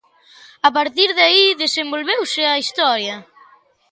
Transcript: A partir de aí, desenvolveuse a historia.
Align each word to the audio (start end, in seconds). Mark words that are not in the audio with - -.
A 0.67 0.69
partir 0.77 1.09
de 1.17 1.23
aí, 1.29 1.45
desenvolveuse 1.63 2.43
a 2.47 2.59
historia. 2.63 3.15